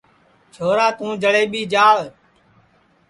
[0.53, 1.97] چھورا توں جݪئیٻی جاݪ